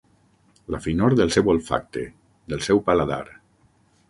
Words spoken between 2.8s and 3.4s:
paladar.